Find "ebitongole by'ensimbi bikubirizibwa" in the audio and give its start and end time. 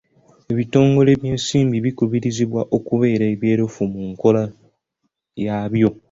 0.51-2.61